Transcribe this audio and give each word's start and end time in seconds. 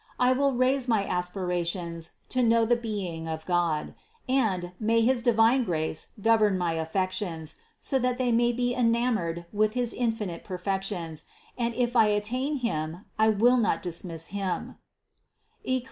I 0.19 0.31
will 0.33 0.53
raise 0.53 0.87
my 0.87 1.05
aspirations 1.05 2.13
to 2.29 2.41
know 2.41 2.65
the 2.65 2.75
being 2.75 3.27
of 3.27 3.45
God, 3.45 3.93
and, 4.27 4.71
may 4.79 5.01
his 5.01 5.21
divine 5.21 5.63
grace 5.63 6.07
govern 6.19 6.57
my 6.57 6.73
affections, 6.73 7.57
so 7.79 7.99
that 7.99 8.17
they 8.17 8.31
may 8.31 8.51
become 8.51 8.79
enamored 8.87 9.45
with 9.53 9.75
his 9.75 9.93
infinite 9.93 10.43
perfections 10.43 11.25
and 11.55 11.75
if 11.75 11.95
I 11.95 12.07
attain 12.07 12.55
Him, 12.61 13.05
I 13.19 13.29
will 13.29 13.57
not 13.57 13.83
dismiss 13.83 14.29
Him 14.29 14.75
(Eccli. 15.67 15.79